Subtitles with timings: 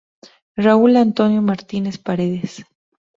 [0.65, 2.53] Raúl Antonio Martinez Paredes.